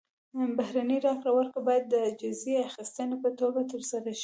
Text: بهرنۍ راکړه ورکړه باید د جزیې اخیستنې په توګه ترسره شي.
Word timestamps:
بهرنۍ 0.57 0.97
راکړه 1.07 1.31
ورکړه 1.33 1.61
باید 1.67 1.83
د 1.95 1.97
جزیې 2.21 2.55
اخیستنې 2.69 3.15
په 3.23 3.29
توګه 3.39 3.59
ترسره 3.71 4.11
شي. 4.19 4.19